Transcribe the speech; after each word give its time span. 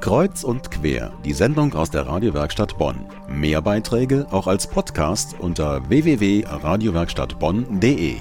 Kreuz 0.00 0.42
und 0.44 0.70
quer, 0.70 1.12
die 1.24 1.32
Sendung 1.32 1.74
aus 1.74 1.90
der 1.90 2.06
Radiowerkstatt 2.06 2.76
Bonn. 2.76 3.06
Mehr 3.28 3.62
Beiträge 3.62 4.26
auch 4.30 4.46
als 4.46 4.68
Podcast 4.68 5.36
unter 5.38 5.88
www.radiowerkstattbonn.de. 5.88 8.16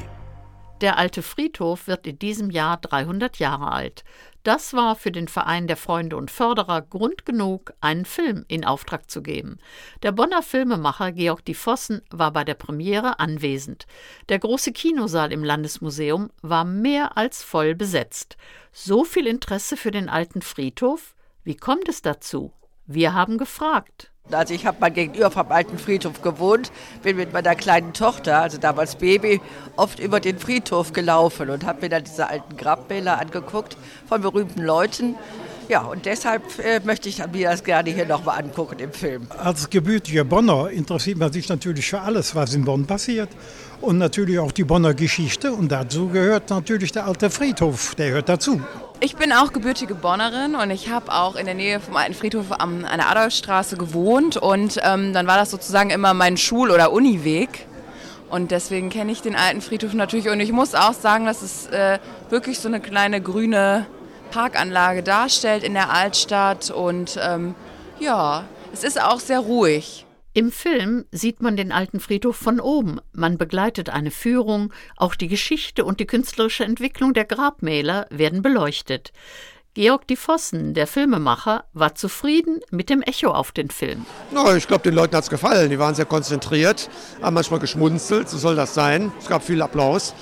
Der 0.82 0.98
alte 0.98 1.22
Friedhof 1.22 1.86
wird 1.88 2.08
in 2.08 2.18
diesem 2.20 2.50
Jahr 2.50 2.76
300 2.78 3.40
Jahre 3.40 3.72
alt. 3.72 4.04
Das 4.44 4.74
war 4.74 4.98
für 4.98 5.12
den 5.12 5.30
Verein 5.30 5.68
der 5.68 5.78
Freunde 5.78 6.18
und 6.18 6.32
Förderer 6.32 6.82
Grund 6.82 7.26
genug, 7.26 7.74
einen 7.80 8.04
Film 8.04 8.44
in 8.50 8.66
Auftrag 8.66 9.10
zu 9.10 9.22
geben. 9.22 9.58
Der 10.04 10.12
Bonner 10.12 10.44
Filmemacher 10.44 11.14
Georg 11.14 11.46
die 11.46 11.54
Vossen 11.54 12.02
war 12.10 12.32
bei 12.32 12.44
der 12.44 12.56
Premiere 12.56 13.20
anwesend. 13.20 13.86
Der 14.28 14.40
große 14.40 14.74
Kinosaal 14.74 15.32
im 15.32 15.44
Landesmuseum 15.44 16.32
war 16.42 16.66
mehr 16.66 17.18
als 17.18 17.44
voll 17.44 17.76
besetzt. 17.76 18.36
So 18.74 19.06
viel 19.06 19.28
Interesse 19.28 19.78
für 19.78 19.92
den 19.92 20.10
alten 20.10 20.42
Friedhof? 20.42 21.16
Wie 21.44 21.56
kommt 21.56 21.90
es 21.90 22.02
dazu? 22.02 22.54
Wir 22.86 23.14
haben 23.14 23.38
gefragt. 23.38 24.12
Also 24.32 24.54
ich 24.54 24.66
habe 24.66 24.80
mal 24.80 24.92
gegenüber 24.92 25.30
vom 25.30 25.52
alten 25.52 25.78
Friedhof 25.78 26.22
gewohnt, 26.22 26.72
bin 27.02 27.18
mit 27.18 27.34
meiner 27.34 27.56
kleinen 27.56 27.92
Tochter, 27.92 28.42
also 28.42 28.58
damals 28.58 28.96
Baby, 28.96 29.42
oft 29.76 30.00
über 30.00 30.22
den 30.22 30.40
Friedhof 30.40 30.94
gelaufen 30.94 31.50
und 31.50 31.66
habe 31.66 31.82
mir 31.82 31.90
dann 31.90 32.06
diese 32.06 32.30
alten 32.30 32.56
Grabmäler 32.56 33.20
angeguckt 33.20 33.76
von 34.08 34.22
berühmten 34.22 34.62
Leuten. 34.62 35.16
Ja, 35.68 35.82
und 35.82 36.06
deshalb 36.06 36.44
äh, 36.60 36.80
möchte 36.86 37.10
ich 37.10 37.20
mir 37.34 37.50
das 37.50 37.66
gerne 37.66 37.90
hier 37.90 38.06
nochmal 38.06 38.40
angucken 38.42 38.80
im 38.80 38.94
Film. 38.94 39.28
Als 39.38 39.70
gebürtiger 39.70 40.24
Bonner 40.24 40.70
interessiert 40.70 41.18
man 41.18 41.32
sich 41.34 41.50
natürlich 41.50 41.90
für 41.90 42.00
alles, 42.00 42.34
was 42.36 42.54
in 42.54 42.64
Bonn 42.64 42.86
passiert. 42.86 43.30
Und 43.82 43.98
natürlich 43.98 44.40
auch 44.40 44.54
die 44.54 44.64
Bonner 44.64 44.94
Geschichte. 44.94 45.52
Und 45.52 45.72
dazu 45.72 46.08
gehört 46.08 46.50
natürlich 46.50 46.94
der 46.94 47.06
alte 47.06 47.30
Friedhof, 47.30 47.96
der 47.96 48.10
gehört 48.10 48.30
dazu. 48.30 48.62
Ich 49.06 49.18
bin 49.18 49.34
auch 49.34 49.52
gebürtige 49.52 49.96
Bonnerin 49.96 50.56
und 50.56 50.72
ich 50.72 50.88
habe 50.88 51.12
auch 51.12 51.36
in 51.36 51.46
der 51.46 51.56
Nähe 51.56 51.82
vom 51.82 51.98
alten 51.98 52.14
Friedhof 52.14 52.54
an 52.54 52.84
der 52.84 53.12
Adolfstraße 53.12 53.76
gewohnt. 53.76 54.38
Und 54.38 54.80
ähm, 54.82 55.12
dann 55.12 55.28
war 55.28 55.36
das 55.36 55.52
sozusagen 55.52 55.90
immer 55.90 56.14
mein 56.14 56.38
Schul- 56.38 56.72
oder 56.72 56.94
Uniweg. 56.94 57.68
Und 58.30 58.52
deswegen 58.52 58.90
kenne 58.90 59.12
ich 59.12 59.22
den 59.22 59.36
alten 59.36 59.60
Friedhof 59.60 59.94
natürlich. 59.94 60.30
Und 60.30 60.40
ich 60.40 60.54
muss 60.54 60.74
auch 60.74 60.94
sagen, 60.94 61.26
dass 61.26 61.42
es 61.42 61.68
äh, 61.68 62.00
wirklich 62.30 62.60
so 62.60 62.70
eine 62.70 62.80
kleine 62.80 63.20
grüne 63.20 63.88
Parkanlage 64.32 65.04
darstellt 65.04 65.66
in 65.66 65.74
der 65.74 65.92
Altstadt. 65.92 66.72
Und 66.72 67.20
ähm, 67.22 67.56
ja, 68.00 68.46
es 68.72 68.86
ist 68.86 69.02
auch 69.04 69.20
sehr 69.20 69.42
ruhig. 69.42 70.06
Im 70.36 70.52
Film 70.52 71.06
sieht 71.12 71.44
man 71.44 71.56
den 71.56 71.72
alten 71.72 72.00
Friedhof 72.00 72.36
von 72.36 72.60
oben. 72.60 73.00
Man 73.12 73.38
begleitet 73.38 73.92
eine 73.92 74.10
Führung, 74.10 74.74
auch 74.98 75.14
die 75.14 75.28
Geschichte 75.28 75.86
und 75.86 76.00
die 76.00 76.08
künstlerische 76.08 76.64
Entwicklung 76.64 77.14
der 77.14 77.26
Grabmäler 77.26 78.08
werden 78.10 78.42
beleuchtet. 78.42 79.14
Georg 79.76 80.08
die 80.08 80.16
Vossen, 80.16 80.74
der 80.74 80.88
Filmemacher, 80.88 81.66
war 81.74 81.94
zufrieden 81.94 82.62
mit 82.72 82.90
dem 82.90 83.04
Echo 83.04 83.30
auf 83.30 83.52
den 83.52 83.70
Film. 83.70 84.08
No, 84.32 84.56
ich 84.56 84.68
glaube, 84.68 84.84
den 84.84 84.96
Leuten 84.96 85.16
hat 85.16 85.24
es 85.24 85.30
gefallen. 85.30 85.70
Die 85.70 85.78
waren 85.78 85.94
sehr 85.94 86.06
konzentriert, 86.06 86.90
haben 87.22 87.36
manchmal 87.36 87.60
geschmunzelt, 87.60 88.28
so 88.28 88.40
soll 88.40 88.56
das 88.56 88.74
sein. 88.74 89.12
Es 89.20 89.28
gab 89.28 89.44
viel 89.44 89.62
Applaus. 89.62 90.16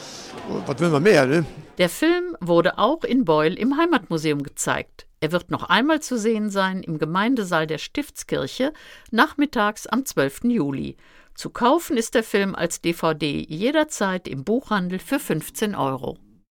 Was 0.65 0.79
will 0.79 0.89
man 0.89 1.03
mehr, 1.03 1.25
ne? 1.25 1.45
Der 1.77 1.89
Film 1.89 2.35
wurde 2.41 2.77
auch 2.77 3.05
in 3.05 3.23
Beul 3.23 3.53
im 3.53 3.77
Heimatmuseum 3.77 4.43
gezeigt. 4.43 5.05
Er 5.21 5.31
wird 5.31 5.51
noch 5.51 5.63
einmal 5.69 6.01
zu 6.01 6.17
sehen 6.17 6.49
sein 6.49 6.81
im 6.81 6.97
Gemeindesaal 6.97 7.67
der 7.67 7.77
Stiftskirche, 7.77 8.73
nachmittags 9.11 9.85
am 9.85 10.03
12. 10.03 10.45
Juli. 10.45 10.97
Zu 11.35 11.51
kaufen 11.51 11.95
ist 11.95 12.15
der 12.15 12.23
Film 12.23 12.55
als 12.55 12.81
DVD 12.81 13.45
jederzeit 13.47 14.27
im 14.27 14.43
Buchhandel 14.43 14.97
für 14.97 15.19
15 15.19 15.75
Euro. 15.75 16.17